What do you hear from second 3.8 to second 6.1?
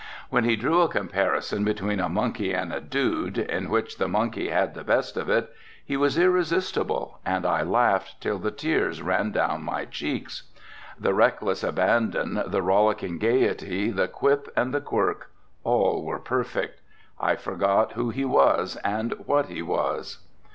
the monkey had the best of it, he